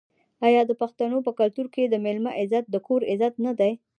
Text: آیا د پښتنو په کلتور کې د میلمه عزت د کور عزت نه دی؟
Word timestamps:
آیا 0.47 0.61
د 0.67 0.71
پښتنو 0.81 1.17
په 1.27 1.31
کلتور 1.39 1.67
کې 1.73 1.83
د 1.87 1.95
میلمه 2.03 2.31
عزت 2.41 2.65
د 2.69 2.75
کور 2.87 3.01
عزت 3.13 3.33
نه 3.45 3.51
دی؟ 3.59 3.71